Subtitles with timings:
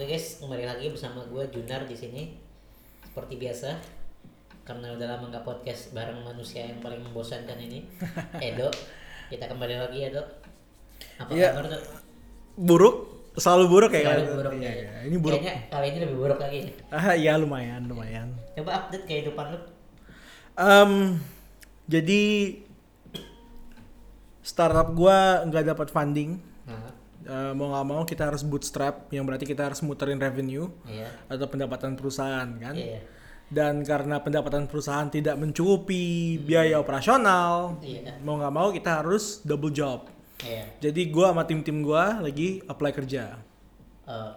[0.00, 2.32] Oke guys, kembali lagi bersama gue Junar di sini.
[3.04, 3.76] Seperti biasa,
[4.64, 7.84] karena udah lama nggak podcast bareng manusia yang paling membosankan ini,
[8.40, 8.72] Edo.
[9.28, 10.24] Kita kembali lagi Edo.
[11.18, 11.52] Apa Iya.
[11.52, 11.82] kabar tuh?
[12.56, 12.96] buruk
[13.36, 14.68] selalu buruk ya Selalu buruk ya.
[14.68, 14.90] iya.
[15.06, 16.60] ini buruk Kayaknya kali ini lebih buruk lagi.
[16.90, 19.58] ah iya lumayan lumayan Coba update kehidupan lu.
[20.56, 20.92] Em,
[21.86, 22.22] jadi
[24.40, 26.88] startup gua nggak dapat funding Nah,
[27.20, 31.04] Eh, mau nggak mau kita harus bootstrap yang berarti kita harus muterin revenue iya.
[31.28, 32.96] atau pendapatan perusahaan kan Iya.
[33.52, 38.16] dan karena pendapatan perusahaan tidak mencukupi biaya operasional Iya.
[38.24, 40.08] mau nggak mau kita harus double job
[40.40, 40.64] Iya.
[40.80, 43.36] jadi gua sama tim-tim gua lagi apply kerja
[44.08, 44.32] Oh,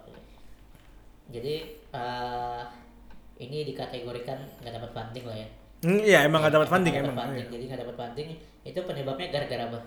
[1.32, 1.56] jadi
[1.88, 2.62] eh,
[3.40, 5.48] ini dikategorikan nggak dapat funding lah ya.
[5.88, 7.40] Hmm, iya emang nggak dapat Nggak funding dapat emang funding.
[7.40, 7.52] iya.
[7.56, 8.28] Jadi nggak dapat funding
[8.68, 9.80] itu penyebabnya gara-gara apa?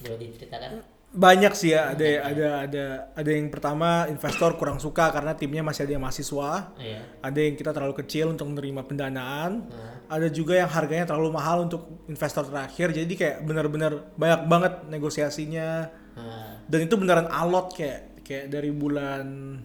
[0.00, 0.72] Boleh diceritakan?
[1.12, 5.84] Banyak sih ya ada ada ada ada yang pertama investor kurang suka karena timnya masih
[5.84, 6.72] ada yang mahasiswa.
[6.80, 7.00] Iya.
[7.20, 9.68] ada yang kita terlalu kecil untuk menerima pendanaan.
[9.68, 12.96] Nah, ada juga yang harganya terlalu mahal untuk investor terakhir.
[12.96, 15.92] Jadi kayak benar-benar banyak banget negosiasinya.
[16.16, 19.60] Nah, dan itu beneran alot kayak kayak dari bulan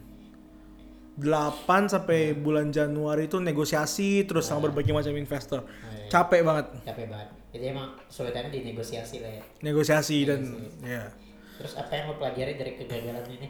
[1.17, 5.63] 8 sampai bulan Januari itu negosiasi terus sama berbagai macam investor.
[5.63, 6.11] Iya.
[6.11, 6.65] capek banget.
[6.83, 7.29] Capek banget.
[7.55, 9.43] Jadi emang kesulitannya di negosiasi lah ya.
[9.63, 10.39] negosiasi dan
[10.83, 11.07] ya
[11.57, 13.47] Terus apa yang lo pelajari dari kegagalan ini?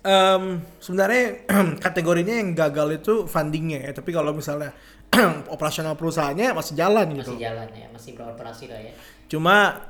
[0.00, 1.24] Em, sebenarnya
[1.84, 4.70] kategorinya yang gagal itu fundingnya ya tapi kalau misalnya
[5.54, 8.92] operasional perusahaannya masih jalan gitu Masih jalan ya, masih beroperasi lah ya.
[9.26, 9.82] cuma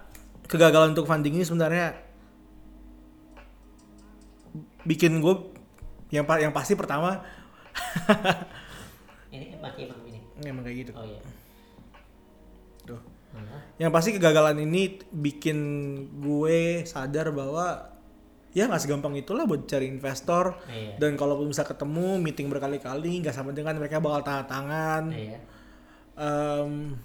[0.48, 2.00] kegagalan untuk funding ini sebenarnya
[4.88, 5.34] bikin gue
[6.08, 7.20] yang yang pasti pertama
[9.28, 10.20] Ini pakai emang ini.
[10.48, 11.20] emang kayak gitu Oh iya.
[13.76, 15.58] Yang pasti kegagalan ini bikin
[16.20, 17.92] gue sadar bahwa
[18.56, 20.96] ya nggak segampang itulah buat cari investor iya.
[20.96, 25.38] dan kalaupun bisa ketemu meeting berkali-kali nggak sama dengan mereka bakal tanda tangan Iya.
[26.16, 26.96] Em,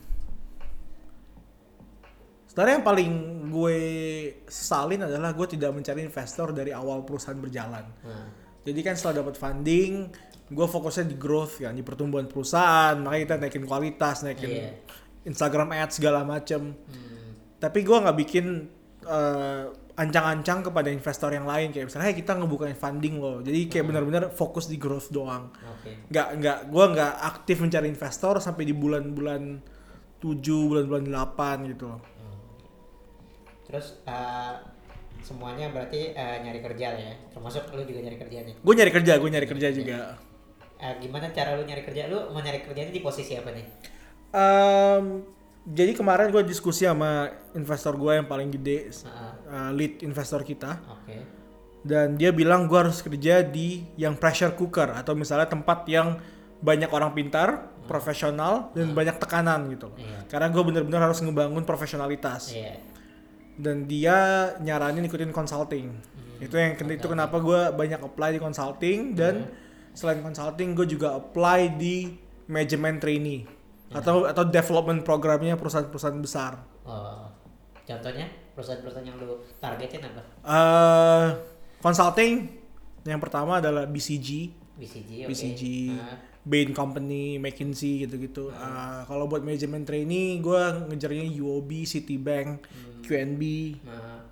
[2.47, 3.11] sebenarnya yang paling
[3.52, 3.80] gue
[4.47, 7.83] sesalin adalah gue tidak mencari investor dari awal perusahaan berjalan.
[8.08, 8.27] Nah,
[8.61, 10.08] Jadi kan setelah dapat funding,
[10.47, 14.71] gue fokusnya di growth kan, di pertumbuhan perusahaan, makanya kita naikin kualitas, naikin Iya.
[15.26, 16.73] Instagram ads segala macem.
[16.73, 18.45] hmm, Tapi gue nggak bikin
[19.05, 23.37] eh, ancang-ancang kepada investor yang lain kayak misalnya, hey kita ngebukain funding loh.
[23.45, 25.92] Jadi kayak benar-benar fokus di growth doang oke.
[26.09, 29.61] nggak nggak gue nggak aktif mencari investor sampai di bulan-bulan
[30.21, 32.02] 7 bulan-bulan 8 gitu loh.
[33.67, 34.53] Terus eh,
[35.21, 37.14] semuanya berarti eh, nyari kerja ya.
[37.33, 38.55] Termasuk lu juga nyari kerja nih.
[38.58, 39.99] gue nyari kerja gue nyari kerja juga
[40.82, 42.09] Eh, gimana cara lu nyari kerja?
[42.09, 43.65] Lu mau nyari kerjanya di posisi apa nih?
[44.31, 45.27] Em,
[45.67, 49.36] jadi kemarin gue diskusi sama investor gue yang paling gede Nah,
[49.67, 50.80] eh, lead investor kita.
[50.87, 51.39] Oke.
[51.81, 56.21] dan dia bilang gue harus kerja di yang pressure cooker atau misalnya tempat yang
[56.61, 59.97] banyak orang pintar profesional dan banyak tekanan gitu loh.
[59.97, 60.30] Iya.
[60.30, 62.53] karena gue bener-bener harus ngebangun profesionalitas.
[62.53, 62.77] Iya.
[63.58, 64.17] dan dia
[64.61, 65.89] nyaranin ikutin consulting.
[66.37, 69.49] Itu yang itu kenapa gue banyak apply di consulting dan
[69.97, 72.14] selain consulting gue juga apply di
[72.45, 73.41] management trainee
[73.91, 77.27] atau atau development programnya perusahaan-perusahaan besar Oh,
[77.83, 78.25] contohnya
[78.55, 80.21] perusahaan-perusahaan yang lu targetin apa?
[80.43, 81.27] Eh
[81.79, 82.47] consulting
[83.03, 84.29] yang pertama adalah BCG
[84.77, 85.29] BCG, oke.
[85.29, 85.61] BCG
[85.93, 92.65] Nah, Bain Company McKinsey gitu-gitu Eh, kalau buat management trainee gue ngejarnya UOB Citibank
[93.05, 93.41] QNB
[93.85, 94.25] nah,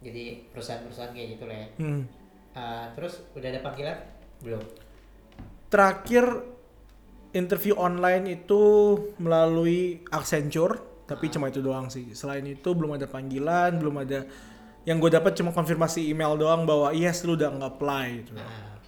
[0.00, 1.68] jadi perusahaan-perusahaan kayak gitu lah ya.
[1.78, 2.02] hmm.
[2.50, 3.98] Eh, terus udah ada panggilan?
[4.42, 4.62] Belum.
[5.70, 6.24] terakhir
[7.30, 8.62] interview online itu
[9.22, 12.14] melalui Accenture tapi cuma itu doang sih.
[12.14, 14.26] Selain itu belum ada panggilan belum ada
[14.86, 18.32] yang gue dapat cuma konfirmasi email doang bahwa yes lu udah nge-apply gitu.
[18.38, 18.78] Nah,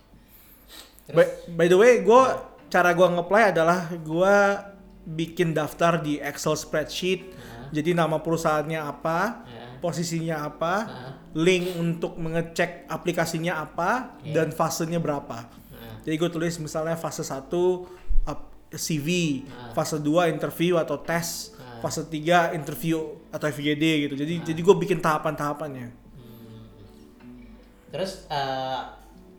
[1.10, 2.22] by, by the way gue
[2.70, 4.36] cara gue nge-apply adalah gue
[5.02, 7.34] bikin daftar di Excel spreadsheet.
[7.34, 14.54] Nah, jadi nama perusahaannya apa nah, posisinya apa nah, link untuk mengecek aplikasinya apa dan
[14.54, 15.62] fasenya berapa.
[16.02, 18.01] Jadi gue tulis misalnya fase 1 up-
[18.74, 19.08] CV,
[19.46, 19.72] Ah.
[19.72, 21.80] fase 2 interview atau tes, Ah.
[21.80, 24.14] fase 3 interview atau FGD gitu.
[24.14, 25.88] Jadi jadi gue bikin tahapan-tahapannya.
[26.14, 26.64] Hmm.
[27.88, 28.80] Terus eh,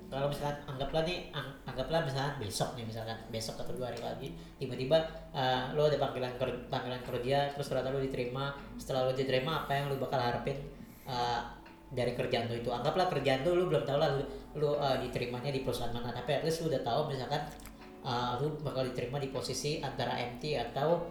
[0.08, 4.28] kalau misalkan anggaplah nih ang- anggaplah misalkan besok nih misalkan besok atau dua hari lagi
[4.56, 5.02] tiba-tiba
[5.34, 9.74] eh, lo ada panggilan ker- panggilan kerja terus ternyata lo diterima setelah lo diterima apa
[9.74, 10.54] yang lo bakal harapin
[11.04, 11.40] eh,
[11.90, 14.22] dari kerjaan lo itu anggaplah kerjaan lo lo belum tahu lah lo,
[14.54, 17.42] lo, eh, diterimanya di perusahaan mana tapi at least lo udah tahu misalkan
[18.04, 21.04] eh, lo bakal diterima di posisi antara MT atau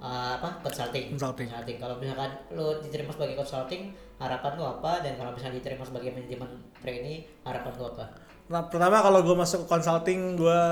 [0.00, 1.14] uh, apa consulting.
[1.14, 1.76] Consulting.
[1.76, 4.92] Kalau misalkan lu diterima sebagai consulting, harapan lu apa?
[5.04, 6.50] Dan kalau misalnya diterima sebagai manajemen
[6.80, 8.04] trainee, harapan lu apa?
[8.50, 10.62] Nah, pertama kalau gue masuk ke consulting, gue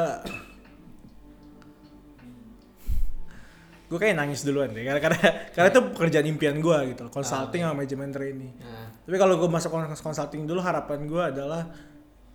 [3.88, 5.20] gue kayak nangis duluan deh karena karena
[5.56, 9.72] karena itu pekerjaan impian gue gitu consulting sama manajemen trainee Nah, tapi kalau gue masuk
[10.04, 11.72] consulting dulu harapan gue adalah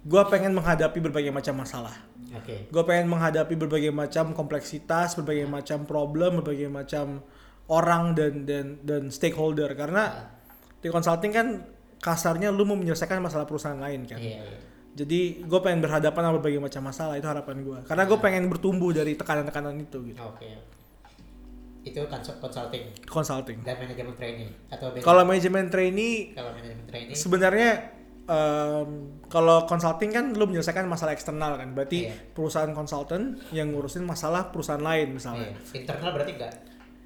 [0.02, 1.94] gue pengen menghadapi berbagai macam masalah
[2.36, 2.56] oke.
[2.74, 7.22] gue pengen menghadapi berbagai macam kompleksitas berbagai macam problem berbagai macam
[7.72, 9.72] orang dan dan dan stakeholder.
[9.78, 10.32] Karena
[10.84, 11.48] di consulting kan
[12.04, 14.20] kasarnya lu mau menyelesaikan masalah perusahaan lain kan?
[14.20, 14.60] Iya, iya.
[14.94, 18.92] jadi gue pengen berhadapan sama berbagai macam masalah itu harapan gue karena gue pengen bertumbuh
[18.92, 20.20] dari tekanan-tekanan itu gitu.
[20.20, 20.52] Oke.
[21.84, 22.84] Itu konsult consulting?
[23.08, 23.60] Consulting.
[23.64, 27.16] Dan manajemen trainee atau kalau manajemen trainee kalau manajemen trainee?
[27.16, 27.70] sebenarnya
[28.26, 28.88] em,
[29.28, 32.16] kalau consulting kan lu menyelesaikan masalah eksternal kan berarti Iya.
[32.32, 35.78] perusahaan konsultan yang ngurusin masalah perusahaan lain misalnya iya.
[35.78, 36.54] internal berarti enggak?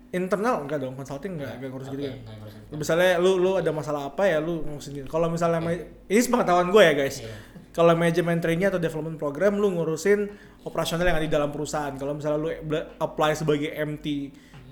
[0.08, 4.08] internal enggak dong consulting enggak enggak ngurus Oke, gitu kan misalnya lu lu ada masalah
[4.08, 5.08] apa ya lu ngurusin gitu.
[5.08, 5.76] kalau misalnya ma-
[6.06, 7.34] ini sepengetahuan gue ya guys Iya.
[7.74, 10.30] kalau manajemen trainee atau development program lu ngurusin
[10.64, 12.50] operasional yang ada di dalam perusahaan kalau misalnya lu
[12.98, 14.06] apply sebagai MT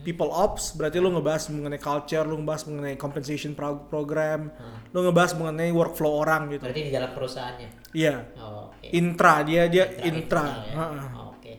[0.05, 4.53] people ops berarti lu ngebahas mengenai culture lu ngebahas mengenai compensation pro- program
[4.93, 7.69] lu ngebahas mengenai workflow orang gitu Berarti di dalam perusahaannya.
[7.91, 8.85] iya Oh, oke.
[8.93, 11.17] intra dia dia intra, internal ya.
[11.17, 11.53] Oh, Oke.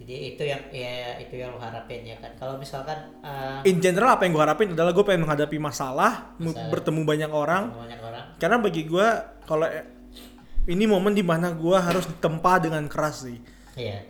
[0.00, 2.32] Jadi itu yang ya itu yang lo harapin ya kan.
[2.34, 6.72] Kalau misalkan uh, in general apa yang gue harapin adalah gue pengen menghadapi masalah, Masalah.
[6.72, 9.06] bertemu banyak orang banyak orang karena bagi gue
[9.44, 9.88] kalau e-
[10.66, 13.36] ini momen di mana gue harus ditempa dengan keras sih
[13.74, 14.00] iya.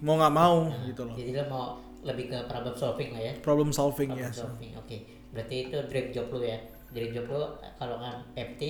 [0.00, 1.66] mau nggak mau gitu loh Jadi lo mau
[2.00, 3.32] lebih ke problem solving lah ya.
[3.40, 4.72] problem solving Problem ya solving.
[4.76, 4.96] Oke.
[5.30, 6.58] Berarti itu dream job lo ya.
[6.90, 7.42] Dream job lo
[7.76, 8.62] kalau nggak FT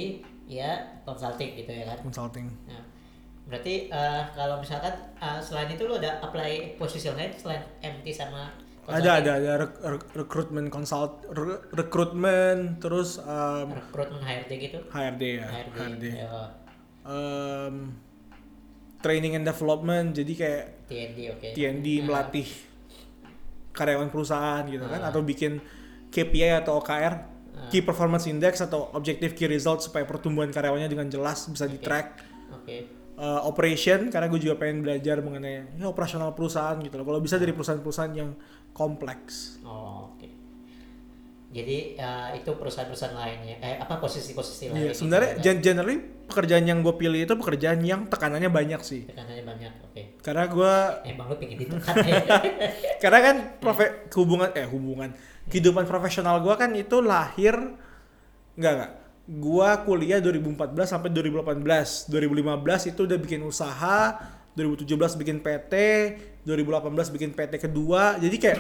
[0.45, 1.99] ya consulting gitu ya kan.
[2.03, 2.83] consulting Nah,
[3.47, 8.51] berarti uh, kalau misalkan uh, selain itu lo ada apply posisi lain selain MT sama
[8.87, 15.23] ada ada ada rek- rek- rekrutmen consult re- rekrutmen terus um, rekrutmen HRD gitu HRD
[15.39, 16.29] ya HRD, HRD ya,
[17.01, 17.97] Um,
[19.01, 22.49] training and development jadi kayak TND oke TND Nah, melatih
[23.81, 25.09] karyawan perusahaan gitu kan Ah.
[25.09, 25.57] atau bikin
[26.13, 27.15] KPI atau OKR
[27.69, 32.21] Key Performance Index atau Objective Key Results supaya pertumbuhan karyawannya dengan jelas bisa di track.
[32.57, 32.89] Oke.
[33.21, 37.05] Uh, operation karena gue juga pengen belajar mengenai ya, operasional perusahaan gitu loh.
[37.05, 38.33] Kalau bisa dari perusahaan-perusahaan yang
[38.73, 39.61] kompleks.
[39.61, 40.17] Oh,
[41.51, 45.99] jadi uh, itu perusahaan-perusahaan lainnya eh apa posisi-posisi lain Iya, sebenarnya gitu, gen- generally
[46.31, 49.11] pekerjaan yang gue pilih itu pekerjaan yang tekanannya banyak sih.
[49.11, 50.03] Tekanannya banyak oke.
[50.23, 50.75] Karena gue
[51.11, 52.23] emang lu pengen ditekan ya?
[53.03, 55.11] Karena kan profe hubungan eh hubungan
[55.51, 57.59] kehidupan profesional gua kan itu lahir
[58.55, 58.91] enggak enggak.
[59.27, 60.55] Gua kuliah 2014
[60.87, 61.67] sampai 2018
[62.07, 63.99] 2015 itu udah bikin usaha
[64.55, 64.87] 2017
[65.19, 65.75] bikin PT
[66.47, 68.23] 2018 bikin PT kedua.
[68.23, 68.59] Jadi kayak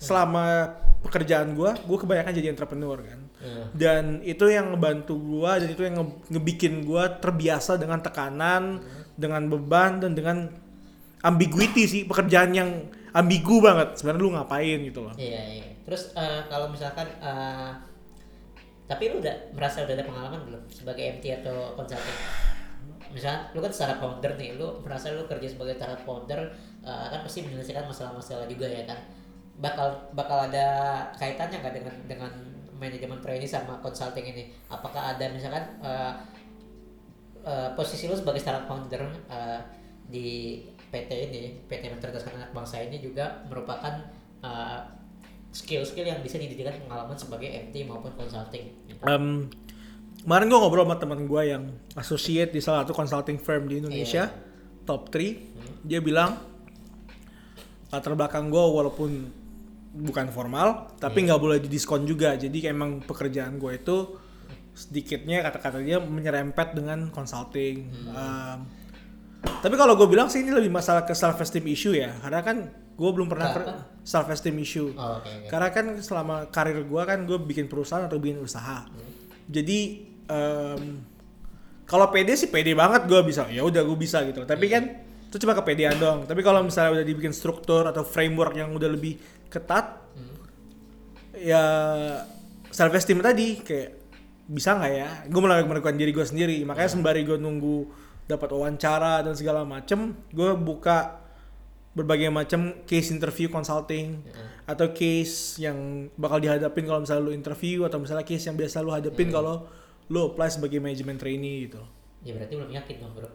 [0.00, 0.72] selama
[1.04, 3.20] pekerjaan gua gua kebanyakan jadi entrepreneur kan.
[3.40, 3.64] Iya.
[3.72, 8.84] dan itu yang ngebantu gua dan itu yang nge- ngebikin gua terbiasa dengan tekanan
[9.16, 10.44] dengan beban dan dengan
[11.24, 12.68] ambiguity sih pekerjaan yang
[13.16, 13.96] ambigu banget.
[13.96, 15.14] Sebenarnya lu ngapain gitu loh.
[15.16, 15.68] Iya iya.
[15.88, 17.72] Terus uh, kalau misalkan uh,
[18.84, 22.18] tapi lu udah merasa udah ada pengalaman belum sebagai MT atau consulting
[23.10, 26.54] misalnya lu kan startup founder nih lu merasa lu kerja sebagai startup founder
[26.86, 28.98] uh, kan pasti menyelesaikan masalah-masalah juga ya kan
[29.60, 30.66] bakal bakal ada
[31.20, 32.32] kaitannya nggak dengan dengan
[32.80, 34.48] manajemen trainee sama consulting ini?
[34.72, 36.16] Apakah ada misalkan uh,
[37.44, 39.60] uh, posisi lu sebagai startup founder uh,
[40.08, 44.00] di PT ini PT Mencerdaskan Anak Bangsa ini juga merupakan
[44.42, 44.80] uh,
[45.50, 49.02] skill-skill yang bisa dijadikan pengalaman sebagai MT maupun consulting gitu.
[49.02, 49.50] Em,
[50.22, 51.64] kemarin gue ngobrol sama teman gue yang
[51.98, 54.30] associate di salah satu consulting firm di Indonesia
[54.86, 56.38] top 3 dia bilang
[57.90, 59.10] latar belakang gue walaupun
[59.90, 63.96] bukan formal tapi nggak boleh didiskon juga jadi emang pekerjaan gue itu
[64.70, 68.58] sedikitnya kata-kata dia menyerempet dengan consulting Em,
[69.40, 72.56] tapi kalau gue bilang sih ini lebih masalah ke self esteem issue ya karena kan
[72.70, 73.60] gue belum pernah apa?
[74.04, 75.48] self esteem issue Oh, oke oke.
[75.48, 78.84] karena kan selama karir gua kan gue bikin perusahaan atau bikin usaha.
[79.48, 79.78] Jadi
[80.28, 80.82] em,
[81.82, 83.48] kalau pede sih pede banget gua bisa.
[83.48, 84.44] Ya udah gue bisa gitu.
[84.44, 84.82] Tapi kan
[85.26, 86.20] itu cuma kepedean doang.
[86.22, 89.16] Tapi kalau misalnya udah dibikin struktur atau framework yang udah lebih
[89.50, 89.98] ketat,
[91.34, 91.62] ya
[92.70, 93.90] self esteem tadi kayak
[94.46, 95.10] bisa nggak ya?
[95.26, 96.62] Gue mulai melakukan diri gue sendiri.
[96.62, 97.90] Makanya sembari gue nunggu
[98.30, 101.18] dapat wawancara dan segala macem, gue buka
[101.90, 104.22] berbagai macam case interview consulting
[104.62, 108.94] atau case yang bakal dihadapin kalau misalnya lu interview atau misalnya case yang biasa lu
[108.94, 109.66] hadapin kalau
[110.06, 111.82] lu apply sebagai manajemen trainee gitu.
[112.22, 113.30] Ya berarti belum yakin dong bro.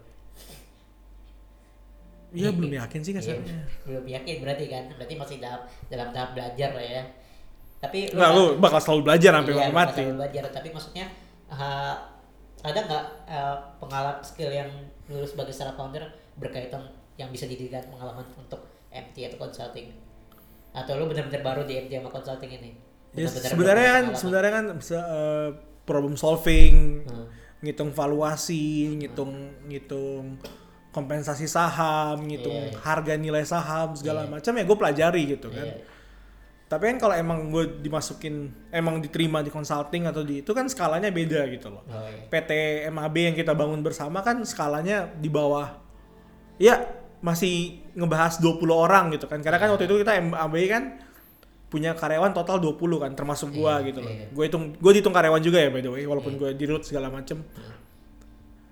[2.32, 3.58] Iya belum yakin sih Iya, kasarnya.
[3.84, 7.03] belum yakin berarti kan berarti masih dalam dalam tahap belajar lah ya
[7.77, 10.01] tapi Nggak, lu bakal selalu belajar sampai iya, mati.
[10.01, 11.05] bakal belajar tapi maksudnya
[11.48, 11.96] uh,
[12.60, 14.70] ada nggak uh, pengalaman skill yang
[15.05, 16.01] lulus sebagai startup founder
[16.36, 16.82] berkaitan
[17.15, 19.94] yang bisa dijadikan pengalaman untuk MT atau consulting
[20.72, 22.72] atau lu benar-benar baru di MT sama consulting ini
[23.15, 25.50] Ya, Benar-benar sebenarnya kan sebenarnya kan bisa eh,
[25.88, 27.32] problem solving, Hmm.
[27.63, 29.32] ngitung valuasi, ngitung
[29.63, 30.36] ngitung
[30.95, 32.79] kompensasi saham, ngitung Iya, iya.
[32.79, 34.31] harga nilai saham segala Iya.
[34.31, 35.67] macam ya gue pelajari gitu kan.
[35.67, 35.83] Iya.
[36.65, 41.11] Tapi kan kalau emang gue dimasukin emang diterima di consulting atau di itu kan skalanya
[41.11, 41.83] beda gitu loh.
[41.85, 42.25] Oh, iya.
[42.31, 42.51] PT
[42.89, 45.75] MAB yang kita bangun bersama kan skalanya di bawah
[46.55, 46.79] ya
[47.19, 49.43] masih ngebahas 20 orang gitu kan.
[49.43, 50.83] Karena kan waktu itu kita MAB kan
[51.65, 54.11] punya karyawan total 20 kan termasuk gua Iya, gitu loh.
[54.31, 57.11] Gue hitung gue dihitung karyawan juga ya by the way walaupun gue di root segala
[57.11, 57.43] macem.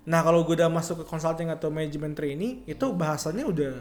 [0.03, 3.71] Nah, kalau gue udah masuk ke consulting atau management trainee itu bahasannya udah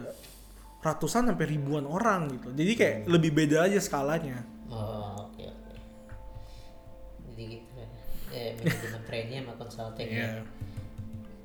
[0.79, 2.51] ratusan sampai ribuan orang gitu.
[2.55, 3.11] Jadi kayak Hmm.
[3.11, 4.43] lebih beda aja skalanya.
[4.71, 5.73] Oh, oke oke.
[7.31, 7.87] Jadi gitu ya.
[8.33, 10.19] Eh, manajemen trainee sama consulting ya.
[10.23, 10.41] Iya.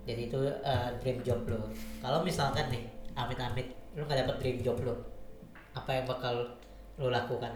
[0.09, 1.69] Jadi itu uh, dream job lo.
[2.01, 4.95] Kalau misalkan nih, amit-amit lu nggak dapet dream job lo,
[5.77, 6.35] apa yang bakal
[6.97, 7.53] lo lakukan?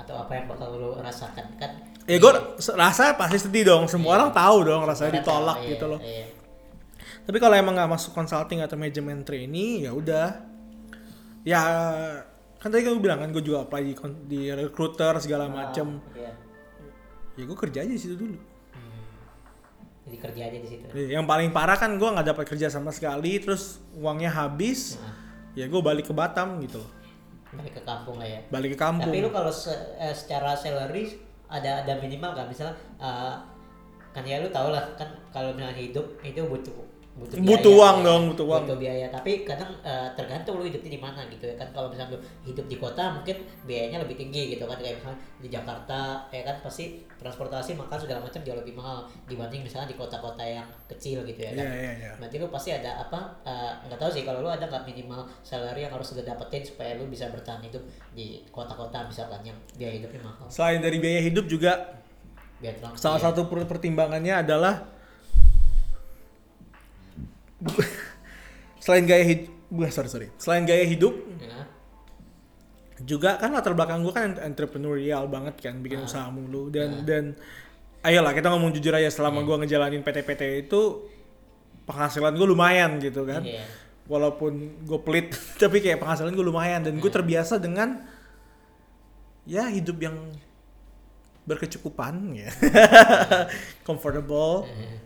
[0.00, 1.54] Atau apa yang bakal lo rasakan?
[1.60, 2.32] Kan Ya gue
[2.76, 3.88] rasa pasti sedih dong.
[3.88, 4.16] Semua Iya.
[4.20, 6.00] orang tahu dong rasanya orang ditolak tahu, gitu iya, loh.
[6.04, 6.26] Iya.
[7.24, 10.28] Tapi kalau emang nggak masuk consulting atau management trainee ya udah.
[11.44, 11.60] Ya
[12.60, 13.94] kan tadi gue bilang kan gue juga apply di,
[14.28, 16.00] di recruiter segala macem.
[16.12, 16.32] Iya.
[17.34, 18.36] Ya gue kerja aja di situ dulu.
[18.36, 19.04] Hmm.
[20.04, 20.84] Jadi kerja aja di situ.
[20.92, 25.00] Yang paling parah kan gue nggak dapat kerja sama sekali, terus uangnya habis.
[25.00, 26.90] Nah, Ya gue balik ke Batam gitu loh.
[27.54, 28.40] balik ke kampung lah ya.
[28.50, 29.14] Balik ke kampung.
[29.14, 31.14] Tapi lu kalau se- eh, secara salary
[31.54, 33.34] ada ada minimal kan misalnya eh,
[34.10, 36.74] kan ya lu tau lah kan kalau misalnya hidup itu butuh
[37.14, 38.06] butuh Butuh biaya, uang ya.
[38.10, 38.62] dong, butuh uang.
[38.66, 39.06] butuh biaya.
[39.06, 41.70] Tapi kadang eh, tergantung lu hidupnya di mana gitu ya kan.
[41.70, 44.74] Kalau misalnya lu hidup di kota mungkin biayanya lebih tinggi gitu kan.
[44.82, 45.98] Kayak misalnya di Jakarta
[46.34, 50.66] ya kan pasti transportasi makan segala macam jauh lebih mahal dibanding misalnya di kota-kota yang
[50.90, 51.64] kecil gitu ya kan.
[51.70, 52.10] Iya iya.
[52.18, 54.22] Berarti lu pasti ada apa eh, nggak tahu sih.
[54.26, 57.86] Kalau lu ada nggak minimal salary yang harus lu dapetin supaya lu bisa bertahan hidup
[58.10, 60.50] di kota-kota misalkan yang biaya hidupnya mahal?
[60.50, 61.94] Selain dari biaya hidup juga
[62.96, 64.88] salah satu per- pertimbangannya adalah
[68.84, 69.48] selain gaya hidup,
[69.88, 71.64] sorry sorry, selain gaya hidup ya,
[73.00, 76.06] juga kan latar belakang gue kan entrepreneurial banget kan bikin Ah.
[76.06, 76.68] usaha mulu.
[76.68, 77.24] Dan dan
[78.00, 79.46] ayolah kita ngomong jujur aja selama Iya.
[79.46, 80.80] gua ngejalanin PT-PT itu
[81.84, 83.42] penghasilan gue lumayan gitu kan.
[83.42, 83.64] Iya.
[84.04, 86.84] walaupun gue pelit tapi kayak penghasilan gue lumayan.
[86.84, 87.16] Dan gue Iya.
[87.16, 88.04] terbiasa dengan
[89.44, 90.16] ya hidup yang
[91.44, 92.48] berkecukupan ya.
[93.88, 94.64] Comfortable.
[94.68, 94.96] Eh,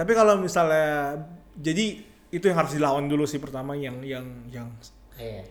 [0.00, 1.12] tapi kalau misalnya
[1.60, 2.00] jadi
[2.32, 4.72] itu yang harus dilawan dulu sih pertama yang yang yang
[5.20, 5.44] iya.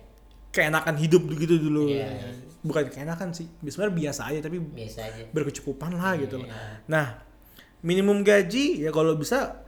[0.50, 1.86] keenakan hidup gitu dulu.
[1.94, 2.30] Iya, iya.
[2.66, 5.22] bukan keenakan sih sebenarnya biasa aja tapi biasa aja.
[5.30, 6.50] berkecukupan lah gitu loh.
[6.50, 6.82] Iya.
[6.90, 7.22] nah
[7.86, 9.62] minimum gaji ya kalau bisa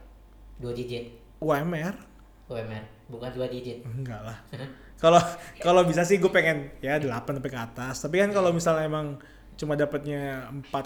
[0.57, 1.13] dua digit.
[1.37, 1.93] UMR
[2.49, 3.85] UMR bukan dua digit.
[3.85, 4.39] Enggak lah.
[5.01, 5.17] Kalau
[5.57, 8.05] kalau bisa sih gue pengen ya 8 sampai ke atas.
[8.05, 9.17] Tapi kan kalau misalnya emang
[9.57, 10.77] cuma dapatnya 4,5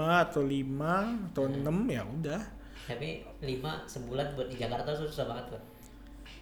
[0.00, 2.40] atau 5 atau 6 ya udah
[2.90, 5.62] tapi lima sebulan buat di Jakarta susah banget loh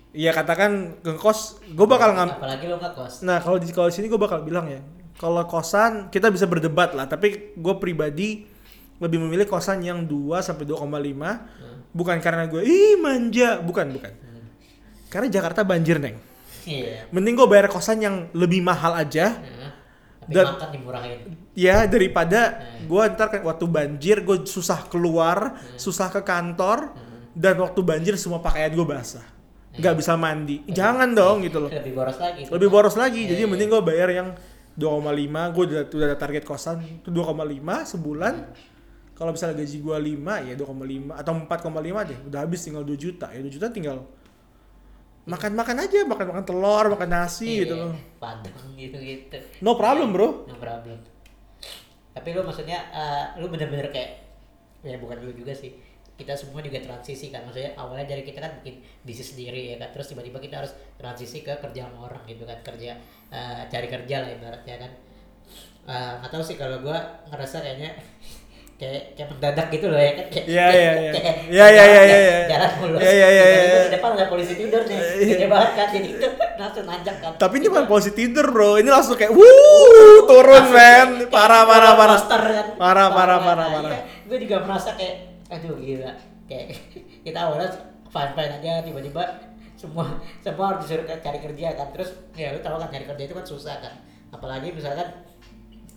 [0.09, 3.93] Iya katakan ke kos gue bakal ngam apalagi lo nggak kos Nah kalau di kalau
[3.93, 4.81] sini gue bakal bilang ya,
[5.21, 8.49] kalau kosan kita bisa berdebat lah, tapi gue pribadi
[8.99, 11.85] lebih memilih kosan yang 2 sampai 2,5 Hmm.
[11.93, 14.13] bukan karena gue ih manja, bukan bukan.
[14.17, 14.49] Hmm.
[15.13, 16.17] Karena Jakarta banjir neng.
[16.65, 19.68] iya Mending gue bayar kosan yang lebih mahal aja, Nah,
[20.29, 21.19] tapi Dan- makan dimurahin
[21.53, 22.85] ya daripada Hmm.
[22.85, 27.33] gue ntar kayak waktu banjir gue susah keluar, susah ke kantor, Hmm.
[27.33, 29.25] dan waktu banjir semua pakaian gue basah,
[29.73, 30.63] nggak bisa mandi.
[30.69, 31.71] Jangan dong gitu loh.
[31.71, 33.51] lebih boros lagi lebih boros lagi Iya, jadi iya.
[33.51, 34.29] mending gue bayar yang
[34.77, 38.35] 2,5 gue udah, udah ada target kosan itu 2,5 sebulan
[39.13, 43.27] kalau misalnya gaji gue 5 ya 2,5 atau 4,5 deh udah habis tinggal 2 juta
[43.29, 44.07] ya 2 juta tinggal
[45.29, 47.95] makan-makan aja makan-makan telur makan nasi gitu Iya, loh.
[48.17, 49.37] padang gitu gitu.
[49.61, 50.49] No problem bro.
[50.49, 50.97] No problem.
[52.11, 54.25] Tapi lu maksudnya eh, lu bener-bener kayak
[54.81, 55.77] ya bukan lu juga sih.
[56.19, 57.47] Kita semua juga transisi kan.
[57.47, 59.93] Maksudnya awalnya dari kita kan bikin bisnis sendiri ya kan.
[59.95, 62.59] Terus tiba-tiba kita harus transisi ke kerja sama orang gitu kan.
[62.65, 62.97] Kerja
[63.29, 64.93] eh, cari kerja lah ibaratnya kan.
[65.87, 67.95] Eh, nggak tahu sih kalau gua ngerasa kayaknya
[68.79, 71.11] kayak kayak mendadak gitu loh ya kan kayak Iya, kayak- iya, iya.
[71.13, 72.39] kayak Iya, iya, iya, jalan- iya, iya.
[72.47, 73.83] jalan mulus Iya, iya, iya, tiba-tiba iya.
[73.83, 75.27] di depan ada polisi tidur nih Iya.
[75.29, 78.89] gede banget kan jadi itu langsung nanjak kan tapi ini bukan posisi tidur bro ini
[78.89, 82.67] langsung kayak wuh turun men parah parah parah Poster kan.
[82.77, 83.91] Parah, parah, parah, parah.
[83.91, 85.15] iya, gue juga merasa kayak
[85.49, 86.13] aduh gila
[86.45, 86.67] kayak
[87.27, 87.69] kita awalnya
[88.07, 89.23] fine fine aja tiba-tiba
[89.75, 90.07] semua
[90.39, 93.43] semua harus disuruh cari kerja kan terus ya lu tahu kan cari kerja itu kan
[93.45, 93.95] susah kan
[94.29, 95.07] apalagi misalkan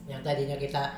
[0.04, 0.98] yang tadinya kita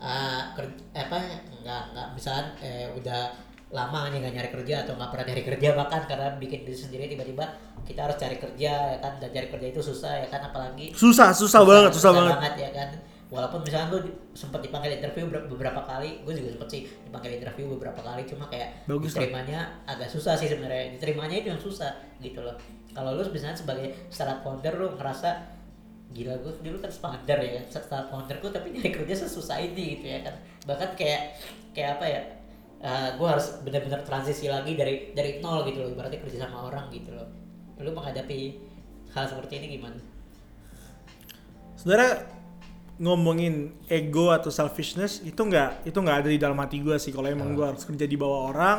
[0.00, 1.16] uh, ker- apa
[1.60, 3.30] nggak nggak misalkan eh, udah
[3.70, 7.04] lama nih nggak nyari kerja atau nggak pernah nyari kerja bahkan karena bikin diri sendiri
[7.06, 7.46] tiba-tiba
[7.86, 11.30] kita harus cari kerja ya kan dan cari kerja itu susah ya kan apalagi susah
[11.30, 12.58] susah banget susah banget.
[12.58, 12.90] ya kan.
[13.30, 17.70] Walaupun misalnya di- sempat dipanggil interview ber- beberapa kali gue juga sempet sih dipanggil interview
[17.78, 19.22] beberapa kali cuma kayak Bagus lah.
[19.22, 22.58] diterimanya agak susah sih sebenarnya diterimanya itu yang susah gitu loh.
[22.90, 25.59] Kalau lu misalnya sebagai startup founder lu ngerasa
[26.10, 30.06] gila gue dulu kan founder ya startup founder gue tapi nyari kerja sesusah ini gitu
[30.10, 30.34] ya kan.
[30.66, 31.38] Bahkan kayak
[31.70, 32.22] kayak apa ya
[33.14, 37.14] gue harus benar-benar transisi lagi dari dari nol gitu loh berarti kerja sama orang gitu
[37.14, 37.30] loh.
[37.78, 38.58] Lu menghadapi
[39.14, 40.02] hal seperti ini gimana?
[41.78, 42.26] Sebenarnya
[43.00, 47.14] ngomongin ego atau selfishness itu nggak itu nggak ada di dalam hati gue sih.
[47.14, 48.78] Kalau emang gue harus kerja di bawah orang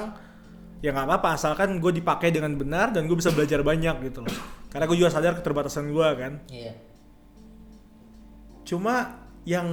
[0.83, 1.39] ya nggak apa-apa.
[1.39, 4.35] Asalkan gue dipakai dengan benar dan gue bisa belajar banyak gitu loh.
[4.67, 6.43] Karena gue juga sadar keterbatasan gue kan.
[6.51, 6.90] Iya
[8.71, 9.67] cuma yang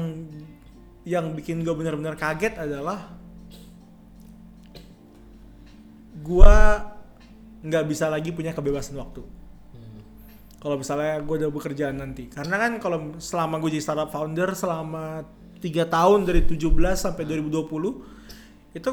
[1.07, 3.15] yang bikin gue benar-benar kaget adalah
[6.19, 6.55] gue
[7.63, 9.23] nggak bisa lagi punya kebebasan waktu.
[9.23, 10.03] Hmm.
[10.59, 12.27] kalau misalnya gue udah bekerjaan nanti.
[12.27, 15.23] Karena kan kalau selama gue jadi startup founder selama
[15.63, 16.59] tiga tahun dari 17
[16.95, 18.91] sampai 2020 itu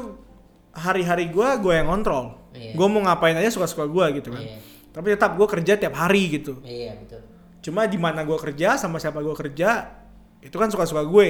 [0.74, 2.72] hari-hari gue gue yang kontrol Iya.
[2.72, 4.40] gue mau ngapain aja suka-suka gue gitu kan.
[4.40, 4.58] Iya.
[4.96, 6.56] tapi tetap gue kerja tiap hari gitu.
[6.64, 7.20] Iya betul
[7.66, 9.90] cuma di mana gue kerja sama siapa gue kerja
[10.38, 11.28] itu kan suka-suka gue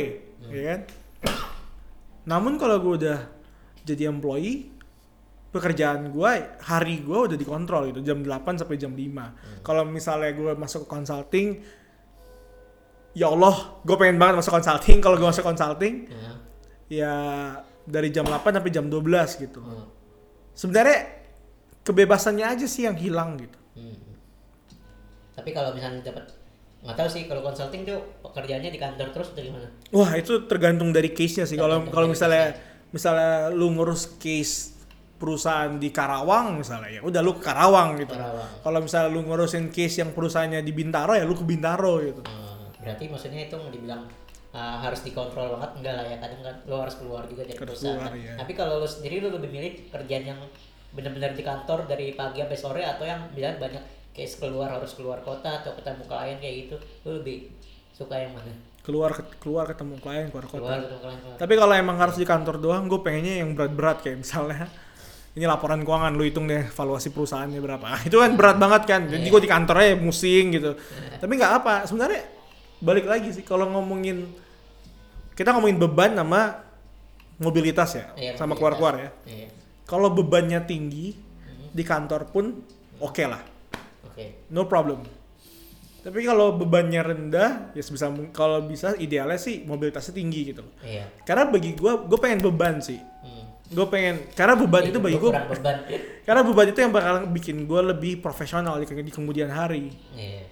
[0.52, 0.80] ya kan?
[2.28, 3.18] Namun kalau gue udah
[3.80, 4.68] jadi employee
[5.48, 10.52] pekerjaan gue hari gue udah dikontrol gitu jam 8 sampai jam 5 kalau misalnya gue
[10.52, 11.48] masuk ke consulting
[13.16, 15.00] ya Allah gue pengen banget masuk consulting.
[15.00, 16.32] Kalau gue masuk consulting Ya.
[16.86, 17.12] ya
[17.88, 19.60] dari jam 8 sampai jam 12 gitu.
[19.64, 19.88] Hmm.
[20.52, 20.98] sebenarnya
[21.80, 23.56] kebebasannya aja sih yang hilang gitu.
[23.72, 23.96] Hmm.
[25.36, 26.24] Tapi kalau misalnya dapat
[26.86, 29.68] nggak tahu sih kalau consulting tuh pekerjaannya di kantor terus atau gimana?
[29.92, 31.60] Wah itu tergantung dari case-nya sih.
[31.60, 32.56] Kalau kalau misalnya
[32.90, 34.72] misalnya lu ngurus case
[35.16, 38.14] perusahaan di Karawang misalnya ya udah lu ke Karawang gitu.
[38.64, 42.22] Kalau misalnya lu ngurusin case yang perusahaannya di Bintaro ya lu ke Bintaro gitu.
[42.24, 44.04] Hmm, berarti maksudnya itu dibilang
[44.52, 47.80] uh, harus dikontrol banget enggak lah ya kadang kan lo harus keluar juga dari Harus
[47.80, 47.98] perusahaan.
[47.98, 48.32] keluar, iya.
[48.36, 50.40] Tapi kalau lo sendiri lo lebih milih kerjaan yang
[50.92, 55.20] benar-benar di kantor dari pagi sampai sore atau yang bilang banyak case keluar harus keluar
[55.20, 57.52] kota atau ketemu klien kayak gitu lo lebih
[57.92, 58.52] suka yang mana?
[58.80, 60.56] Keluar keluar ketemu klien keluar kota.
[60.64, 61.36] Keluar ketemu klien keluar.
[61.36, 64.72] Tapi kalau emang harus di kantor doang, gue pengennya yang berat-berat kayak misalnya
[65.36, 67.84] ini laporan keuangan lu hitung deh valuasi perusahaannya berapa.
[68.08, 69.00] Itu kan berat banget kan.
[69.04, 69.32] Jadi Iya.
[69.36, 70.72] gue di kantor aja musing gitu.
[71.20, 71.74] Tapi nggak apa.
[71.84, 72.24] Sebenarnya
[72.80, 74.24] balik lagi sih kalau ngomongin
[75.36, 76.64] kita ngomongin beban sama
[77.36, 79.10] mobilitas ya, Iya, sama keluar-keluar ya.
[79.28, 79.48] Iya.
[79.84, 81.12] Kalau bebannya tinggi
[81.68, 82.64] di kantor pun
[82.96, 83.44] oke lah,
[84.16, 84.48] Oke.
[84.48, 85.04] no problem.
[86.00, 90.62] Tapi kalau bebannya rendah, ya sebisa kalau bisa idealnya sih mobilitasnya tinggi gitu.
[90.80, 91.10] Iya.
[91.26, 92.96] Karena bagi gue, gue pengen beban sih.
[92.96, 93.44] Hmm.
[93.66, 95.76] Gue pengen, karena beban itu bagi gue, beban.
[96.26, 99.90] karena beban itu yang bakal bikin gue lebih profesional di, di kemudian hari.
[100.14, 100.46] Iya.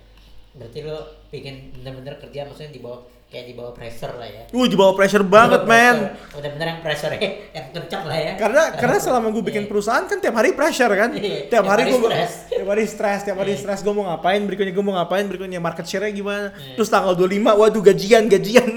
[0.59, 0.99] Berarti lo
[1.31, 4.43] pingin bener-bener kerja maksudnya di bawah kayak di bawah pressure lah ya.
[4.55, 6.15] Uh, di bawah pressure banget, man.
[6.15, 6.39] pressure.
[6.39, 7.13] Bener-bener yang pressure
[7.59, 8.33] yang kencang lah ya.
[8.39, 9.71] Karena karena selama gue bikin Iya.
[9.75, 11.11] perusahaan kan tiap hari pressure kan.
[11.11, 12.11] Iya, Tiap tiap hari hari gue
[12.55, 13.61] tiap hari stres, tiap hari Iya.
[13.61, 16.47] stres gue mau ngapain, berikutnya gue mau ngapain, berikutnya market share-nya gimana.
[16.55, 16.79] Iya.
[16.79, 18.71] Terus tanggal 25, waduh gajian, gajian.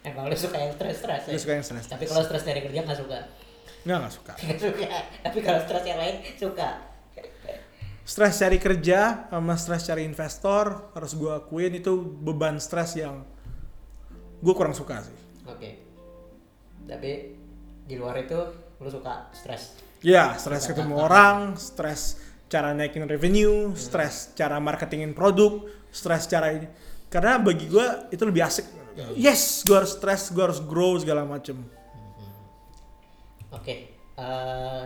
[0.00, 1.32] Emang lo suka yang stres-stres ya?
[1.34, 1.84] Gue suka yang stres.
[1.84, 3.18] Tapi kalau stres dari kerja nggak suka.
[3.80, 4.32] Nggak, nggak suka.
[4.38, 4.88] Nggak suka.
[5.24, 6.68] Tapi kalau stres yang lain suka.
[8.10, 13.22] Stres cari kerja sama stres cari investor harus gue akuin itu beban stres yang
[14.42, 15.14] gue kurang suka sih.
[15.46, 15.70] Oke.
[16.90, 17.10] Tapi
[17.86, 18.34] di luar itu
[18.82, 19.78] lo suka stres.
[20.02, 21.06] Ya, stres ketemu tantangan.
[21.06, 22.18] orang, stres
[22.50, 26.66] cara naikin revenue, stres cara marketingin produk, stres cara ini.
[27.06, 28.66] Karena bagi gue itu lebih asik.
[29.14, 31.62] Yes, gue harus stres, gue harus grow segala macem.
[33.54, 34.02] Oke.
[34.18, 34.84] eh,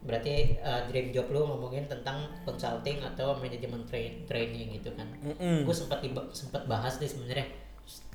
[0.00, 5.04] berarti eh, dream job lo ngomongin tentang consulting atau manajemen tra- training gitu kan.
[5.20, 5.62] Mm-mm.
[5.62, 7.46] gue sempat sempat bahas nih sebenarnya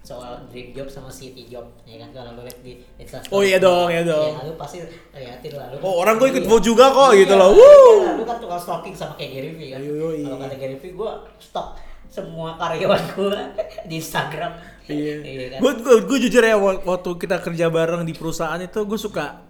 [0.02, 3.89] soal dream job sama city job ya kan kalau lihat di Instagram Oh, iya dong,
[3.89, 4.34] iya dong.
[4.34, 4.78] ya, lu pasti
[5.12, 6.50] liatin lah lu Oh, orang gue ikut Iya.
[6.52, 7.50] vote juga kok, Iya, gitu loh.
[7.52, 7.98] iya Wuh.
[8.00, 9.82] lah, lu kan tukang stalking sama kayak Gary Vee kan
[10.24, 11.67] kalau kata Gary Vee gue stok
[12.08, 13.38] semua karyawan gue
[13.89, 14.52] di Instagram
[14.86, 15.13] Iya.
[15.58, 15.60] kan
[16.06, 19.41] Gue jujur ya wak- waktu kita kerja bareng di perusahaan itu gue suka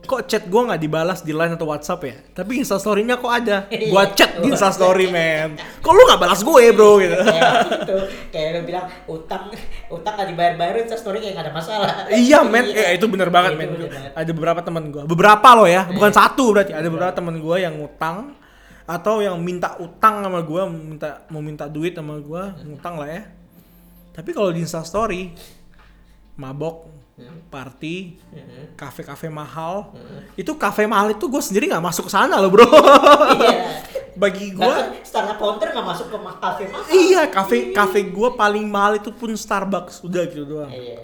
[0.00, 2.16] kok chat gue nggak dibalas di line atau WhatsApp ya?
[2.32, 3.66] Tapi instastorynya kok ada.
[3.66, 4.14] Gue Iya.
[4.14, 5.58] chat di instastory men.
[5.78, 7.16] Kok lu nggak balas gue bro gitu?
[7.18, 7.96] Kayak gitu.
[8.30, 9.42] Kayak lu bilang utang
[9.88, 11.92] utang gak dibayar bayarin story kayak gak ada masalah.
[12.08, 12.64] Iya men.
[12.68, 13.68] Eh, itu bener banget men.
[14.14, 15.84] ada beberapa teman gue beberapa loh ya.
[15.86, 16.18] Bukan Iya.
[16.18, 16.72] satu berarti.
[16.72, 18.32] Ada beberapa teman gue yang ngutang
[18.84, 23.22] atau yang minta utang sama gue minta mau minta duit sama gue ngutang lah ya.
[24.14, 25.36] Tapi kalau di Insta Story
[26.34, 26.86] mabok
[27.18, 27.42] Hmm.
[27.46, 28.64] party Heeh.
[28.72, 30.38] kafe-kafe mahal Heeh.
[30.38, 33.82] itu kafe mahal itu gue sendiri nggak masuk ke sana loh bro Iya.
[34.16, 36.86] bagi gue Bahkan startup founder nggak masuk ke kafe mahal.
[36.88, 41.02] iya kafe kafe gue paling mahal itu pun Starbucks udah gitu doang Iya.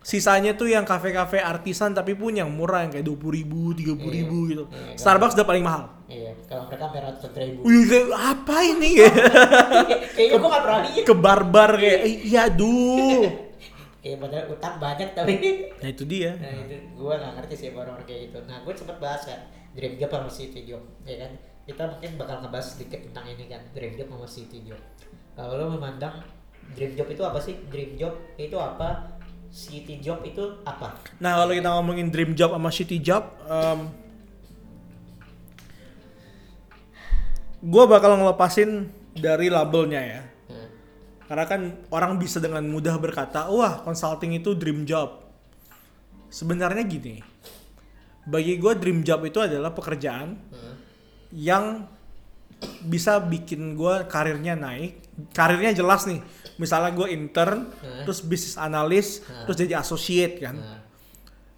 [0.00, 3.92] sisanya tuh yang kafe-kafe artisan tapi pun yang murah yang kayak dua puluh ribu tiga
[3.92, 4.96] puluh ribu gitu Iya, kan.
[4.96, 6.32] Starbucks udah paling mahal Iya.
[6.42, 7.58] Kalau mereka sampai ratusan ribu.
[7.62, 9.12] Wih, apa ini ya?
[10.18, 11.04] Kayaknya gue nggak pernah lihat.
[11.04, 13.30] Ke barbar kayak, "Eh, iya duh.
[14.00, 15.34] Kayak padahal utang banyak tapi.
[15.76, 16.32] Nah itu dia.
[16.40, 18.38] Nah itu gue nggak ngerti sih orang-orang kayak gitu.
[18.48, 19.40] Nah gue sempet bahas kan
[19.76, 21.32] Dream Job sama City Job, ya kan?
[21.68, 24.80] Kita mungkin bakal ngebahas sedikit tentang ini kan Dream Job sama City Job.
[25.36, 26.24] Kalau lo memandang
[26.72, 27.60] Dream Job itu apa sih?
[27.68, 29.20] Dream Job itu apa?
[29.50, 30.94] City Job itu apa?
[31.18, 33.34] Nah kalau kita ngomongin dream job sama shitty job,
[37.58, 40.22] gue bakal ngelepasin dari labelnya ya.
[41.30, 41.60] Karena kan
[41.94, 45.22] orang bisa dengan mudah berkata, wah consulting itu dream job.
[46.26, 47.22] Sebenarnya gini,
[48.26, 50.74] bagi gue dream job itu adalah pekerjaan nah,
[51.32, 51.64] yang
[52.84, 55.00] bisa bikin gue karirnya naik
[55.32, 56.20] karirnya jelas nih
[56.60, 58.04] misalnya gue intern Hmm.
[58.04, 59.48] terus bisnis analis Hmm.
[59.48, 60.80] terus jadi associate kan nah,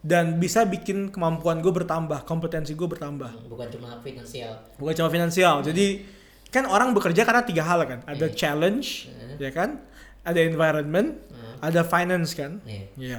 [0.02, 4.62] dan bisa bikin kemampuan gue bertambah kompetensi gue bertambah bukan cuma finansial.
[4.78, 6.06] bukan cuma finansial jadi
[6.52, 8.36] kan orang bekerja karena tiga hal kan ada Hmm.
[8.36, 9.40] challenge Hmm.
[9.40, 9.80] ya kan
[10.22, 11.56] ada environment Hmm.
[11.60, 12.84] ada finance kan Iya.
[12.94, 13.18] Iya.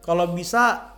[0.00, 0.96] kalau bisa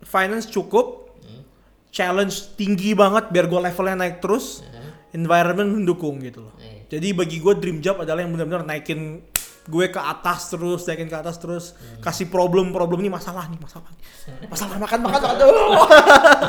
[0.00, 1.42] finance cukup Hmm.
[1.88, 4.84] challenge tinggi banget biar gue levelnya naik terus Nah,
[5.14, 6.54] environment mendukung gitu loh.
[6.58, 6.92] Iya.
[6.92, 9.22] Jadi bagi gue dream job adalah yang benar-benar naikin
[9.64, 13.88] gue ke atas terus, naikin ke atas terus, kasih problem-problem ini masalah nih, masalah.
[13.88, 14.04] nih.
[14.52, 15.28] Masalah makan makan makan.
[15.32, 15.54] Aduh.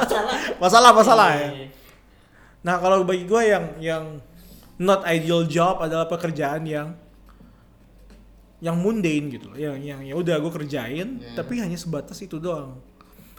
[0.04, 0.36] Salah.
[0.58, 1.48] masalah masalah ya.
[1.48, 1.68] Iya.
[2.60, 4.04] Nah, kalau bagi gue yang yang
[4.78, 6.94] not ideal job adalah pekerjaan yang
[8.60, 9.58] yang mundane gitu loh.
[9.58, 11.36] Yang yang ya udah gue kerjain, Hmm.
[11.36, 12.80] tapi hanya sebatas itu doang.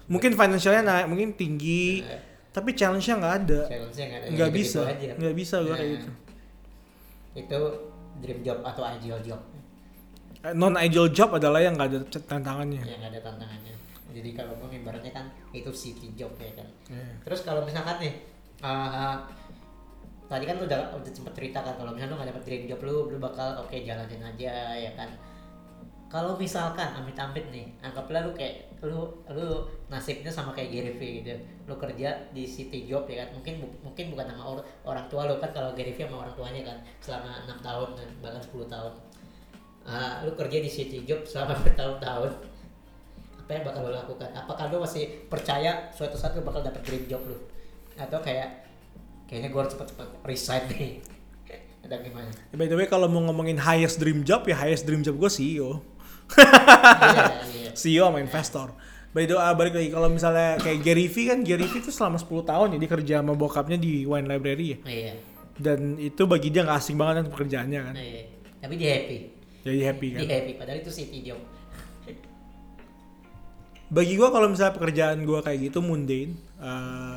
[0.06, 2.20] Mungkin financialnya naik, mungkin tinggi, Nah,
[2.54, 3.60] tapi challenge-nya nggak ada.
[3.66, 4.20] challenge-nya nggak.
[4.38, 4.80] Nggak bisa,
[5.18, 6.10] nggak bisa gue kayak Nah, gitu.
[7.36, 7.60] Itu
[8.22, 9.40] dream job atau ideal job
[10.54, 12.78] non ideal job adalah yang nggak ada tantangannya.
[12.86, 13.74] yang ada tantangannya.
[14.14, 16.68] Jadi kalau gue ibaratnya kan itu city job ya kan.
[16.86, 17.18] Iya.
[17.26, 18.14] Terus kalau misalkan nih,
[18.62, 19.26] uh,
[20.26, 22.80] tadi kan lu udah, udah sempet cerita kan kalau misalnya lu gak dapet dream job
[22.82, 25.10] lu, lu bakal oke jalanin aja ya kan.
[26.06, 31.34] Kalau misalkan amit-amit nih, anggaplah lu kayak lu lu nasibnya sama kayak Gary V gitu.
[31.66, 33.34] Lu kerja di city job ya kan.
[33.34, 36.34] Mungkin bu- mungkin bukan sama or- orang tua lu kan kalau Gary V sama orang
[36.38, 38.92] tuanya kan selama enam tahun kan, bahkan 10 tahun.
[39.86, 42.32] Ah, lu kerja di city job selama bertahun-tahun
[43.46, 47.06] apa yang bakal lo lakukan apakah lo masih percaya suatu saat lo bakal dapet dream
[47.06, 47.38] job lo
[47.94, 48.65] atau kayak
[49.26, 50.90] kayaknya gue harus cepet-cepet resign nih
[51.82, 55.14] ada gimana By the way kalau mau ngomongin highest dream job ya highest dream job
[55.16, 55.82] gue CEO.
[56.34, 58.74] iya iya CEO sama investor.
[59.10, 61.88] By the way, ah, balik lagi kalau misalnya kayak Gary V kan Gary V itu
[61.88, 64.78] selama 10 tahun ya dia kerja sama bokapnya di wine library ya.
[64.84, 65.12] iya
[65.56, 67.94] Dan itu bagi dia nggak asing banget kan pekerjaannya kan.
[67.96, 68.22] iya
[68.60, 69.18] tapi dia happy
[69.64, 70.18] Jadi happy kan.
[70.20, 71.40] dia happy padahal itu city job
[73.86, 77.16] Bagi gua kalau misalnya pekerjaan gua kayak gitu mundane, eh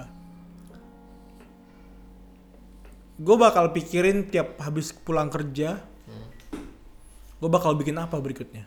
[3.19, 6.27] gue bakal pikirin tiap habis pulang kerja, hmm.
[7.43, 8.63] gue bakal bikin apa berikutnya.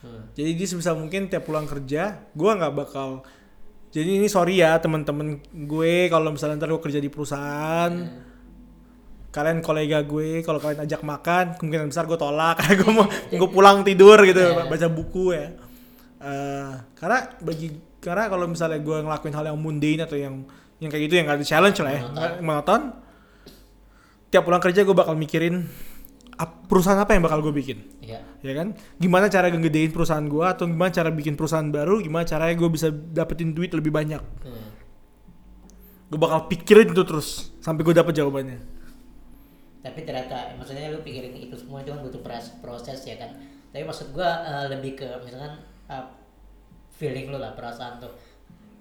[0.00, 0.32] Hmm.
[0.32, 3.20] Jadi dia sebisa mungkin tiap pulang kerja, gue nggak bakal.
[3.92, 7.92] Jadi ini sorry ya teman-teman gue kalau misalnya ntar gue kerja di perusahaan,
[9.28, 13.06] kalian kolega gue kalau kalian ajak makan kemungkinan besar gue tolak karena gue mau
[13.40, 14.64] gue pulang tidur gitu Iya.
[14.64, 15.48] baca buku ya.
[16.18, 17.68] Eh, karena bagi
[18.00, 20.34] karena kalau misalnya gue ngelakuin hal yang mundane atau yang
[20.78, 22.00] yang kayak gitu yang gak ada challenge lah ya.
[22.00, 22.14] Monoton.
[22.14, 22.82] nggak- monoton.
[24.28, 25.64] Tiap pulang kerja gue bakal mikirin
[26.68, 27.78] perusahaan apa yang bakal gue bikin.
[27.98, 28.20] Iya.
[28.40, 28.76] Ya kan?
[28.94, 31.98] Gimana cara ngegedein perusahaan gue atau gimana cara bikin perusahaan baru?
[31.98, 34.22] Gimana caranya gue bisa dapetin duit lebih banyak?
[34.44, 34.66] Hmm.
[36.08, 38.56] gue bakal pikirin itu terus sampai gue dapet jawabannya.
[39.78, 43.36] Tapi ternyata maksudnya lu pikirin itu semua itu kan butuh pros- proses ya kan?
[43.68, 46.04] Tapi maksud gua eh, lebih ke misalkan eh,
[46.90, 48.08] feeling lu lah perasaan tuh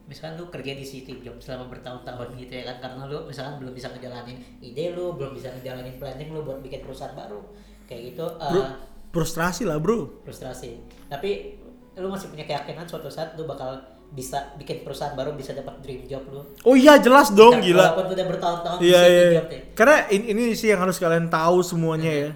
[0.07, 3.75] misalkan lu kerja di city job selama bertahun-tahun gitu ya kan karena lu misalkan belum
[3.75, 7.43] bisa ngejalanin ide lu belum bisa ngejalanin planning lu buat bikin perusahaan baru.
[7.87, 8.63] Kayak gitu bro
[9.11, 10.23] frustrasi lah bro.
[10.23, 10.79] frustrasi.
[11.11, 11.59] Tapi
[11.99, 13.75] lu masih punya keyakinan suatu saat lu bakal
[14.07, 16.39] bisa bikin perusahaan baru bisa dapat dream job lu.
[16.63, 17.91] Oh iya jelas dong Dan gila.
[17.91, 19.31] walaupun udah bertahun-tahun di iya city iya.
[19.35, 22.29] job ya karena ini, ini sih yang harus kalian tahu semuanya ya.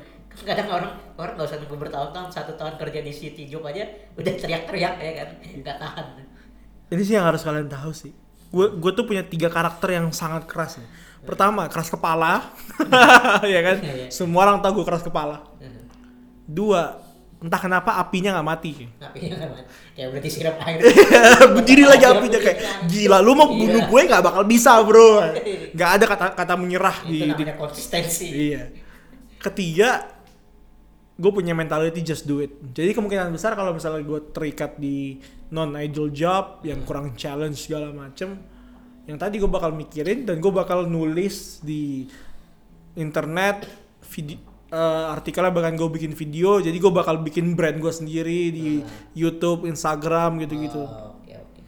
[0.44, 3.88] Kadang orang orang nggak usah nunggu bertahun-tahun satu tahun kerja di city job aja
[4.20, 5.30] udah teriak-teriak ya kan.
[5.64, 6.08] Nggak tahan
[6.92, 8.12] ini sih yang harus kalian tahu sih
[8.48, 10.88] gue gue tuh punya tiga karakter yang sangat keras nih.
[11.24, 12.52] pertama keras kepala
[13.48, 14.08] ya kan Iya.
[14.10, 15.88] semua orang tahu gue keras kepala Hmm.
[16.44, 17.00] dua
[17.38, 19.50] entah kenapa apinya nggak mati Apinya kan
[19.94, 20.78] kayak berarti siram air.
[21.56, 23.90] berdiri lagi apinya kayak gila lu mau bunuh Iya.
[23.90, 25.26] gue nggak bakal bisa bro
[25.76, 28.28] nggak ada kata kata menyerah Itu di, namanya konsistensi.
[28.30, 28.70] iya
[29.40, 30.06] ketiga
[31.18, 32.52] gue punya mentality just do it.
[32.72, 35.20] Jadi kemungkinan besar kalau misalnya gue terikat di
[35.52, 38.40] non idol job yang kurang challenge segala macem
[39.10, 42.06] yang tadi gue bakal mikirin dan gue bakal nulis di
[42.96, 43.66] internet
[44.08, 44.40] video
[45.12, 48.68] artikelnya bahkan gue bikin video jadi gue bakal bikin brand gue sendiri di
[49.12, 50.80] YouTube Instagram gitu-gitu.
[50.80, 51.60] Oh, Oke oke.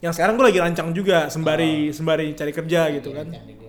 [0.00, 3.28] yang sekarang gue lagi rancang juga sembari sembari cari kerja gitu kan.
[3.28, 3.59] Iya, juga.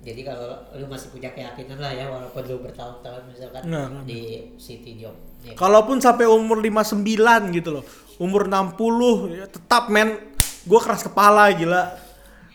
[0.00, 4.04] Jadi kalau lu masih punya keyakinan lah ya walaupun lu bertahun-tahun misalkan Nggak, nggak.
[4.08, 4.20] di
[4.56, 5.12] city job.
[5.44, 7.04] Ya, Kalaupun sampai umur 59
[7.52, 7.84] gitu loh.
[8.16, 10.16] Umur 60 ya tetap men
[10.64, 11.96] gue keras kepala gila.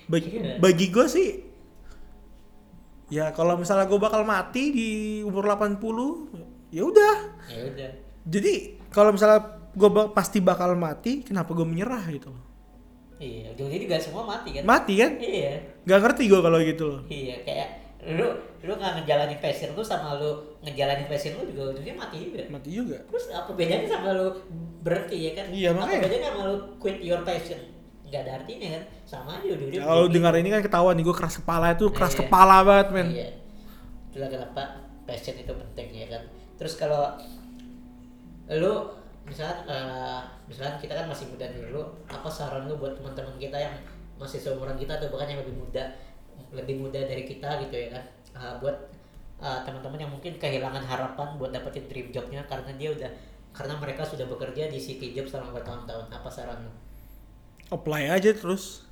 [0.05, 0.57] Bagi, Iya.
[0.61, 1.29] bagi gue sih
[3.05, 4.89] ya kalau misalnya gue bakal mati di
[5.21, 5.81] umur 80
[6.69, 7.15] ya udah.
[7.49, 7.91] ya udah.
[8.25, 8.53] Jadi
[8.89, 12.44] kalau misalnya gue pasti bakal mati, kenapa gue menyerah gitu loh.
[13.15, 14.63] Iya, ujung jadi gak semua mati kan?
[14.63, 15.11] Mati kan?
[15.15, 15.53] Iya.
[15.83, 17.01] Gak ngerti gue kalau gitu loh.
[17.07, 17.69] Iya, kayak
[18.05, 18.27] lu
[18.61, 20.29] lu nggak ngejalanin passion lu sama lu
[20.61, 22.43] ngejalanin passion lu juga ujungnya mati juga.
[22.49, 22.97] Mati juga.
[23.07, 24.27] Terus apa bedanya sama lu
[24.81, 25.45] berhenti ya kan?
[25.49, 26.01] Iya, Apa makanya.
[26.03, 27.59] bedanya sama lu quit your passion?
[28.05, 28.83] Gak ada artinya kan?
[29.03, 29.79] Sama aja udah udah.
[29.81, 32.19] Kalau dengar ini kan ketahuan nih gue keras kepala itu keras Iya.
[32.21, 33.07] kepala banget men.
[33.09, 33.29] Iya.
[34.11, 34.61] Itulah kenapa
[35.03, 36.21] passion itu penting ya kan.
[36.55, 37.15] Terus kalau
[38.47, 38.73] lu
[39.25, 43.57] misalkan eh, misalkan kita kan masih muda nih lu apa saran lu buat teman-teman kita
[43.57, 43.75] yang
[44.15, 45.83] masih seumuran kita atau bahkan yang lebih muda
[46.53, 48.75] lebih muda dari kita gitu ya kan Eh, buat
[49.39, 53.07] eh, teman-teman yang mungkin kehilangan harapan buat dapetin dream jobnya karena dia udah
[53.55, 56.71] karena mereka sudah bekerja di city job selama bertahun-tahun apa saran lu?
[57.71, 58.83] Apply aja terus.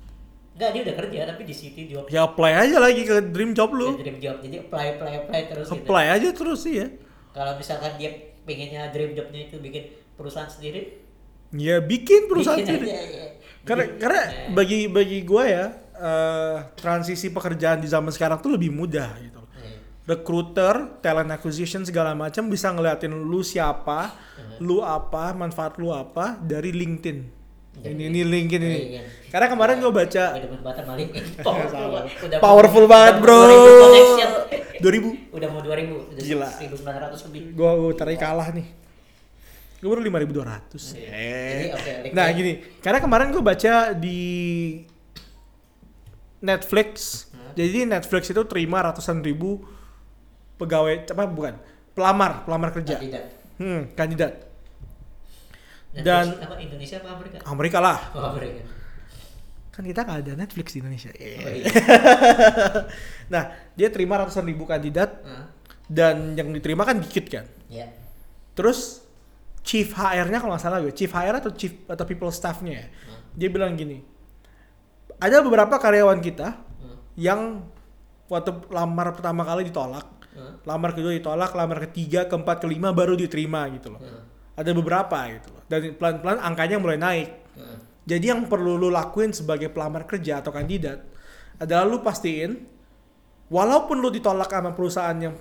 [0.56, 3.76] Enggak dia udah kerja tapi di city job Ya apply aja lagi ke dream job
[3.76, 4.00] lu.
[4.00, 5.76] dream job jadi apply apply apply terus gitu.
[5.84, 6.88] Apply aja terus sih ya.
[7.34, 8.10] kalau misalkan dia
[8.48, 11.02] pengennya dream jobnya itu bikin perusahaan sendiri
[11.50, 12.86] Ya bikin perusahaan bikin sendiri.
[12.88, 13.26] aja, ya.
[13.62, 13.98] Karena Bikin.
[13.98, 14.30] karena Ya.
[14.50, 19.38] bagi bagi gue ya eh, transisi pekerjaan di zaman sekarang tuh lebih mudah gitu.
[19.54, 19.78] Ya.
[20.04, 24.58] Recruiter, talent acquisition segala macam bisa ngeliatin lu siapa, Hmm.
[24.60, 27.18] lu apa, manfaat lu apa dari LinkedIn.
[27.74, 28.78] Dari Ini ini LinkedIn ini.
[28.90, 29.02] Iya.
[29.28, 30.24] Karena kemarin gue baca.
[31.46, 32.38] Powerful, banget.
[32.38, 33.38] Powerful bro.
[33.38, 34.30] mau 2000 connection.
[34.84, 36.48] 2000 Udah mau 2000, udah Gila.
[36.50, 37.42] 1900 lebih.
[37.54, 38.66] gue tarik kalah nih.
[39.84, 40.96] Gue baru 5200.
[40.96, 41.08] Iya.
[41.12, 41.60] Eh.
[41.68, 42.12] LinkedIn.
[42.16, 44.20] Nah gini, karena kemarin gue baca di
[46.40, 46.92] Netflix,
[47.28, 47.52] Hmm.
[47.52, 49.60] jadi Netflix itu terima ratusan ribu
[50.56, 51.54] pegawai, apa bukan,
[51.92, 53.24] pelamar, pelamar kerja, Kandidat.
[53.56, 54.32] hmm, kandidat,
[55.90, 57.36] Netflix Dan- apa Indonesia apa Amerika?
[57.44, 58.64] Amerika lah, Oh, Amerika.
[59.70, 61.10] kan kita nggak ada Netflix di Indonesia.
[61.10, 61.60] Oh, Eh.
[61.60, 61.68] iya.
[63.32, 63.42] Nah
[63.72, 65.48] dia terima ratusan ribu kandidat Hah?
[65.86, 67.88] dan yang diterima kan dikit kan, Ya.
[68.54, 69.03] terus
[69.64, 73.20] chief HR-nya kalau nggak salah gue, chief HR atau chief atau people staff-nya ya, Hah?
[73.32, 74.04] dia bilang gini,
[75.16, 76.96] ada beberapa karyawan kita Hah?
[77.16, 77.64] yang
[78.28, 80.04] waktu lamar pertama kali ditolak,
[80.36, 80.60] Hah?
[80.68, 84.04] lamar kedua ditolak, lamar ketiga, keempat, kelima baru diterima gitu loh.
[84.04, 84.22] Hah?
[84.54, 85.66] Ada beberapa gitu loh.
[85.66, 87.28] Dan pelan-pelan angkanya mulai naik.
[87.56, 87.78] Hah?
[88.04, 91.00] Jadi yang perlu lu lakuin sebagai pelamar kerja atau kandidat
[91.56, 92.68] adalah lu pastiin
[93.48, 95.34] walaupun lu ditolak sama perusahaan yang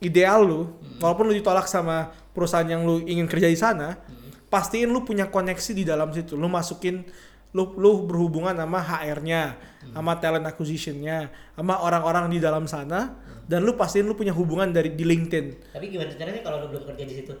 [0.00, 0.60] ideal lu,
[0.96, 3.98] walaupun lu ditolak sama perusahaan yang lu ingin kerja di sana,
[4.46, 6.34] pastiin lu punya koneksi di dalam situ.
[6.34, 7.02] Lu masukin
[7.50, 9.58] lu lu berhubungan sama HR-nya,
[9.90, 13.18] sama talent acquisition-nya, sama orang-orang di dalam sana
[13.50, 15.74] dan lu pastiin lu punya hubungan dari di LinkedIn.
[15.74, 17.34] Tapi gimana caranya kalau lu belum kerja di situ?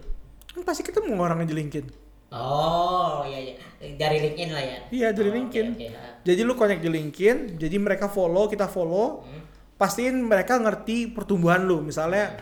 [0.50, 1.86] Kan pasti ketemu orangnya di LinkedIn.
[2.30, 3.54] Oh, iya iya.
[3.94, 4.78] Dari LinkedIn lah ya.
[4.90, 5.66] Iya, dari Oh, LinkedIn.
[5.74, 5.98] Oke, oke.
[5.98, 6.14] Ah.
[6.22, 9.42] Jadi lu connect di LinkedIn, jadi mereka follow, kita follow, Hmm.
[9.74, 11.82] pastiin mereka ngerti pertumbuhan lu.
[11.82, 12.34] Misalnya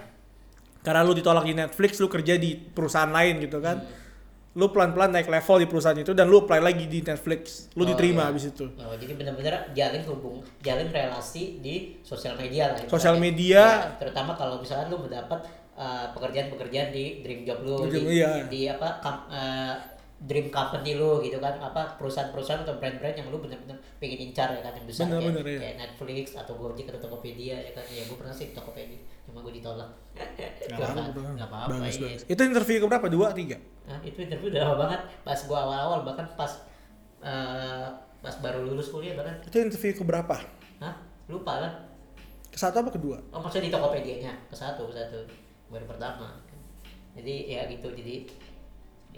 [0.89, 3.85] karena lu ditolak di Netflix, lu kerja di perusahaan lain gitu kan.
[4.57, 7.69] Lu pelan-pelan naik level di perusahaan itu dan lu apply lagi di Netflix.
[7.77, 8.29] Lu Oh, diterima iya.
[8.33, 8.65] habis itu.
[8.81, 12.81] Oh, jadi benar-benar jalin hubung, jalin relasi di sosial media lah.
[12.89, 13.63] Sosial media.
[13.85, 15.45] Ya, terutama kalau misalnya lu mendapat
[15.77, 18.49] uh, pekerjaan-pekerjaan di dream job lu, Dream- di, iya.
[18.49, 19.75] di apa kam- uh,
[20.19, 24.61] dream company lu gitu kan, apa perusahaan-perusahaan atau brand-brand yang lu benar-benar pengen incar ya
[24.67, 25.61] kan yang besar Bener, kayak, bener, iya.
[25.63, 27.87] kayak Netflix atau Gojek atau Tokopedia ya kan.
[27.87, 29.91] Ya gue pernah sih di Tokopedia, cuma gue ditolak.
[30.75, 32.07] Nggak apa-apa, bagus, iya.
[32.11, 32.23] bagus.
[32.27, 33.07] Itu interview ke berapa?
[33.07, 33.57] Dua, tiga?
[33.89, 36.53] Nah, itu interview udah lama banget pas gua awal-awal bahkan pas
[37.25, 37.89] uh,
[38.21, 40.37] pas baru lulus kuliah bahkan Itu interview ke berapa?
[40.85, 40.95] Hah?
[41.31, 41.73] Lupa kan?
[42.53, 43.17] Ke satu apa kedua?
[43.33, 45.19] Oh maksudnya di Tokopedia-nya ke satu ke satu
[45.73, 46.37] baru pertama.
[47.17, 48.29] Jadi ya gitu jadi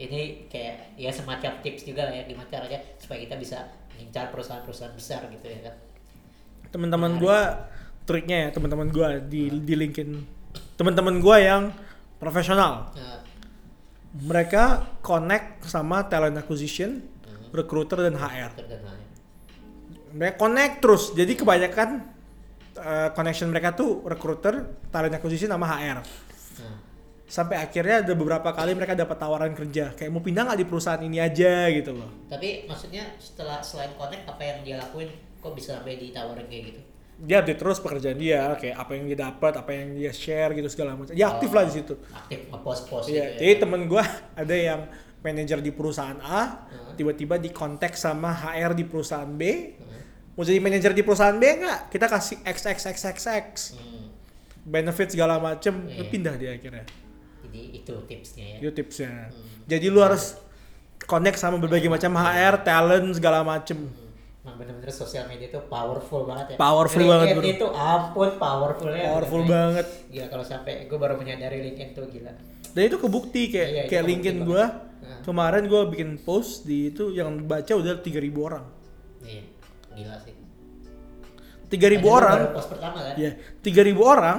[0.01, 4.97] ini kayak ya semacam tips juga lah ya gimana caranya supaya kita bisa mengincar perusahaan-perusahaan
[4.97, 5.75] besar gitu ya kan
[6.73, 7.69] teman-teman gua
[8.09, 10.11] triknya ya teman-teman gua di di LinkedIn.
[10.75, 11.63] Teman-teman gua yang
[12.17, 12.91] profesional.
[12.97, 13.21] Nah,
[14.19, 17.47] mereka connect sama talent acquisition Hmm.
[17.55, 18.51] recruiter dan HR
[20.11, 21.15] mereka connect terus.
[21.15, 21.89] Jadi kebanyakan
[22.75, 26.03] uh, connection mereka tuh recruiter talent acquisition sama HR
[26.61, 26.77] Nah,
[27.31, 30.99] sampai akhirnya ada beberapa kali mereka dapat tawaran kerja kayak mau pindah nggak di perusahaan
[30.99, 35.07] ini aja gitu loh tapi maksudnya setelah selain connect apa yang dia lakuin
[35.39, 36.81] kok bisa sampai ditawarin kayak gitu
[37.21, 40.67] dia update terus pekerjaan dia kayak apa yang dia dapat apa yang dia share gitu
[40.67, 43.61] segala macam dia aktif lah di situ aktif ngepost-post Iya, gitu jadi ya.
[43.63, 44.05] temen gua
[44.43, 44.81] ada yang
[45.21, 46.97] manajer di perusahaan A, Hmm.
[46.97, 49.43] tiba-tiba di kontak sama HR di perusahaan B,
[49.77, 50.01] Hmm.
[50.33, 51.93] mau jadi manajer di perusahaan B nggak?
[51.93, 54.09] Kita kasih XXXXX, Hmm.
[54.65, 56.09] benefit segala macem, Iya.
[56.09, 56.89] pindah dia akhirnya.
[57.51, 59.11] Jadi itu tipsnya ya Itu tipsnya.
[59.35, 59.67] Hmm.
[59.67, 60.39] Jadi lu harus
[61.03, 63.91] connect sama berbagai macam HR, talent segala macem.
[63.91, 64.09] Hmm.
[64.41, 66.57] Emang bener-bener sosial media itu powerful banget ya.
[66.57, 67.45] Powerful LinkedIn banget, bro.
[67.45, 69.05] itu ampun powerfulnya.
[69.05, 69.85] Powerful bener-bener.
[69.85, 69.87] banget.
[70.09, 72.33] Gila kalau sampai gue baru menyadari LinkedIn tuh gila.
[72.71, 74.65] Dan itu kebukti kayak Iya, itu kayak LinkedIn gua.
[75.03, 75.21] Nah.
[75.27, 78.65] Kemarin gua bikin post di itu yang baca udah 3000 orang.
[79.27, 79.43] Iya,
[79.99, 80.35] gila sih.
[81.69, 82.39] 3000 Padahal lu orang.
[82.55, 83.15] Post pertama kan?
[83.19, 84.39] Iya, 3000 orang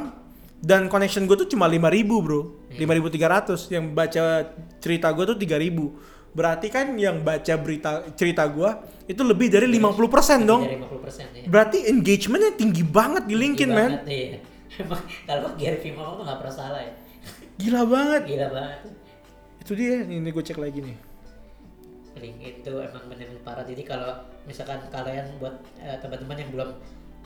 [0.61, 2.69] dan connection gue tuh cuma 5000 bro.
[2.69, 2.85] Iya.
[2.85, 4.23] 5300 yang baca
[4.77, 6.31] cerita gue tuh 3000.
[6.31, 8.69] Berarti kan yang baca berita cerita gue
[9.09, 10.63] itu lebih dari 50% dong.
[10.63, 11.43] Dari 50% ya.
[11.49, 13.91] Berarti engagementnya tinggi banget di LinkedIn, man.
[14.05, 14.39] Iya.
[15.27, 16.93] Kalau Gary Vee tuh gak pernah salah ya.
[17.59, 18.21] Gila banget.
[18.29, 18.79] Gila banget.
[19.65, 20.97] Itu dia, ini gue cek lagi nih.
[22.21, 23.65] LinkedIn itu emang bener-bener parah.
[23.65, 26.69] Jadi kalau misalkan kalian buat eh, teman-teman yang belum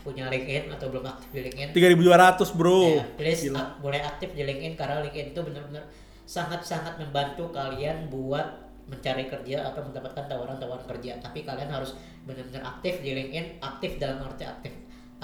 [0.06, 3.02] punya LinkedIn atau belum aktif di LinkedIn, 3200, bro.
[3.02, 5.90] Ya, please ak- boleh aktif di LinkedIn karena LinkedIn itu benar-benar
[6.30, 8.46] sangat-sangat membantu kalian buat
[8.86, 11.18] mencari kerja atau mendapatkan tawaran-tawaran kerja.
[11.18, 11.98] Tapi kalian harus
[12.30, 14.74] benar-benar aktif di LinkedIn, aktif dalam arti aktif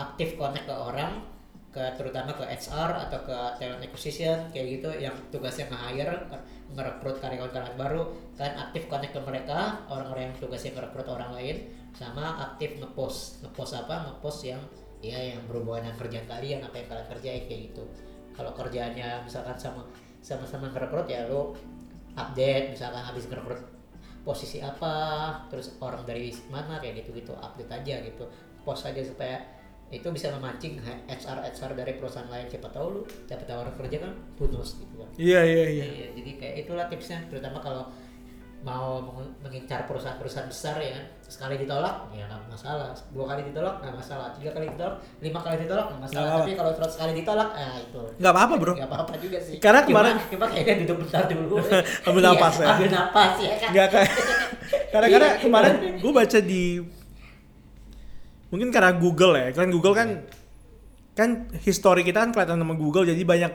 [0.02, 1.22] aktif connect ke orang,
[1.72, 6.28] ke terutama ke HR atau ke talent acquisition kayak gitu yang tugasnya nge-hire,
[6.76, 8.02] ngerekrut karyawan-karyawan baru,
[8.36, 13.74] kalian aktif connect ke mereka, orang-orang yang tugasnya ngerekrut orang lain, sama aktif ngepost, ngepost
[13.80, 14.12] apa?
[14.12, 14.60] Ngepost yang
[15.02, 17.84] ya yang berhubungan dengan kerjaan kalian apa yang kalian kerjain kayak gitu
[18.38, 19.82] kalau kerjaannya misalkan sama
[20.22, 21.58] sama-sama ngerekrut ya lo
[22.14, 23.62] update misalkan habis ngerekrut
[24.22, 24.94] posisi apa
[25.50, 28.30] terus orang dari mana kayak gitu gitu update aja gitu
[28.62, 29.42] post aja supaya
[29.92, 34.12] itu bisa memancing HR HR dari perusahaan lain siapa tahu lu dapat tawaran kerja kan
[34.34, 35.86] bonus gitu kan Iya, iya, iya.
[35.86, 37.84] Iya, jadi kayak itulah tipsnya terutama kalau
[38.62, 43.82] mau meng- mengincar perusahaan-perusahaan besar ya kan sekali ditolak ya nggak masalah dua kali ditolak
[43.82, 46.46] nggak masalah tiga kali ditolak lima kali ditolak nggak masalah Nggak apa-apa.
[46.46, 48.74] tapi kalau terus sekali ditolak ah itu Nggak apa-apa, bro.
[48.78, 51.56] nggak apa-apa juga sih Karena Cuma- kemarin- cuma kayaknya duduk bentar dulu
[52.06, 52.68] Ambil Iya, napas ya.
[52.70, 54.06] ambil napas ya kan Enggak kan.
[54.94, 55.40] karena karena Iya.
[55.42, 56.64] kemarin gue baca di
[58.52, 59.48] mungkin karena Google ya.
[59.52, 60.10] Kan Google kan
[61.12, 63.52] kan history kita kan kelihatan sama Google jadi banyak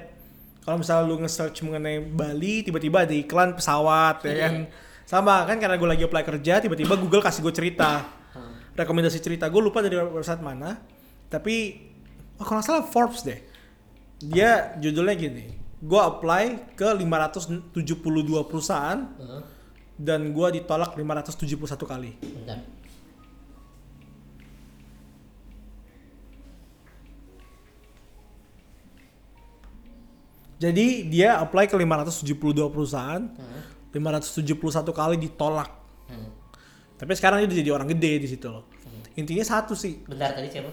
[0.60, 4.42] kalau misalnya lu nge-search mengenai Bali tiba-tiba ada iklan pesawat ya Iya.
[4.42, 4.54] kan.
[5.06, 8.02] Sama kan karena gue lagi apply kerja tiba-tiba Google kasih gue cerita.
[8.34, 8.58] Hmm.
[8.74, 10.74] Rekomendasi cerita gue lupa dari website mana.
[11.26, 11.54] Tapi
[12.36, 13.38] oh, kalau nggak salah Forbes deh.
[14.18, 15.46] Dia judulnya gini.
[15.78, 17.70] Gue apply ke 572
[18.48, 19.42] perusahaan Heeh,
[19.96, 22.10] dan gua ditolak 571 kali.
[22.20, 22.58] bentar
[30.56, 32.32] Jadi dia apply ke 572
[32.72, 34.56] perusahaan, Heeh, 571
[34.90, 35.68] kali ditolak.
[36.08, 36.28] hmm.
[36.96, 38.64] Tapi sekarang dia udah jadi orang gede di situ loh.
[39.16, 40.68] Intinya satu sih, bentar tadi siapa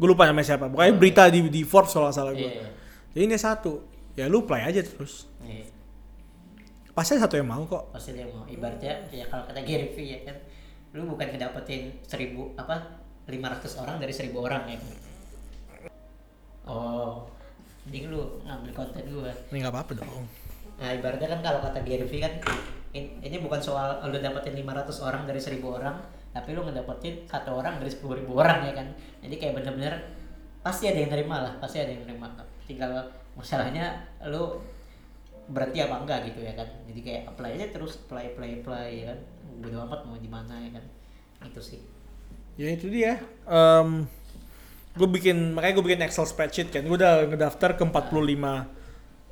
[0.00, 0.72] gue lupa namanya siapa.
[0.72, 2.40] Pokoknya berita di, di Forbes kalau salah gue.
[2.40, 2.72] iya
[3.12, 3.84] Jadi ini satu,
[4.16, 5.28] ya lu apply aja terus.
[5.44, 5.68] iya
[6.90, 7.92] Pasti ada satu yang mau kok.
[7.92, 10.36] pasti dia mau ibaratnya ya kalau kata Gary Vee ya kan
[10.92, 14.88] lu bukan ngedapetin seribu apa 500 orang dari seribu orang ya kan
[16.66, 17.28] oh
[17.86, 20.24] mending lu ngambil konten gua Ini nggak apa-apa dong.
[20.80, 22.32] nah ibaratnya kan kalau kata Gary Vee kan
[22.92, 25.96] in- ini bukan soal lu dapetin 500 orang dari seribu orang
[26.30, 28.86] tapi lu ngedapetin satu orang dari sepuluh ribu orang ya kan?
[29.18, 29.98] Jadi kayak bener-bener
[30.62, 32.30] pasti ada yang terima lah pasti ada yang terima
[32.64, 32.92] tinggal
[33.34, 34.62] masalahnya lu
[35.50, 36.68] berarti apa enggak gitu ya kan?
[36.86, 39.18] Jadi kayak apply aja terus apply apply apply ya kan?
[39.58, 40.84] Bodo amat mau di mana ya kan?
[41.44, 41.82] Itu sih.
[42.54, 43.18] Ya itu dia.
[43.44, 44.06] Em
[45.00, 46.84] gue bikin makanya gue bikin Excel spreadsheet kan.
[46.84, 48.68] Gue udah ngedaftar ke 45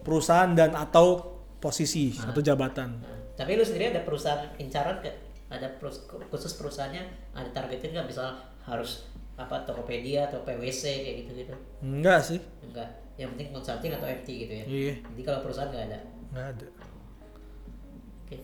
[0.00, 2.30] perusahaan dan atau posisi Ah.
[2.30, 2.96] atau jabatan.
[3.34, 5.12] Tapi lu sendiri ada perusahaan incaran ke
[5.48, 9.04] ada perus- khusus perusahaannya ada targetin nggak misal harus
[9.34, 12.36] apa Tokopedia atau PwC kayak gitu gitu Enggak sih.
[12.60, 15.98] enggak yang penting consulting atau MT gitu ya Iya, jadi kalau perusahaan nggak ada
[16.28, 16.66] enggak ada.
[18.20, 18.36] oke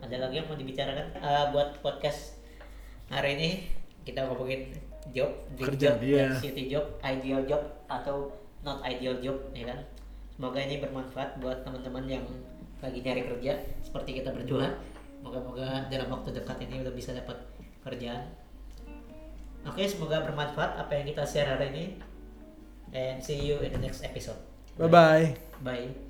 [0.00, 2.36] ada lagi yang mau dibicarakan Eh, buat podcast
[3.08, 3.48] hari ini
[4.02, 4.68] kita ngomongin
[5.12, 8.32] job, dream Kerjaan, job, dan city job, ideal job atau
[8.64, 9.80] not ideal job, ya kan?
[10.34, 12.24] Semoga ini bermanfaat buat teman-teman yang
[12.80, 13.52] lagi nyari kerja
[13.84, 14.80] seperti kita berdua.
[15.24, 17.38] Moga-moga dalam waktu dekat ini udah bisa dapat
[17.84, 18.28] kerjaan.
[19.64, 21.84] Oke, semoga bermanfaat apa yang kita share hari ini.
[22.94, 24.38] And see you in the next episode.
[24.76, 25.24] Bye bye.
[25.64, 26.03] Bye.